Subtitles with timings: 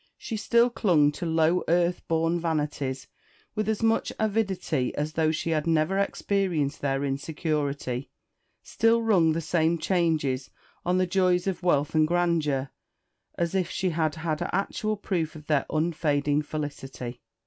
[0.17, 3.07] She still clung to low earth born vanities
[3.53, 8.09] with as much avidity as though she had never experienced their insecurity;
[8.63, 10.49] still rung the same changes
[10.83, 12.71] on the joys of wealth and grandeur,
[13.35, 17.21] as if she had had actual proof of their unfading felicity.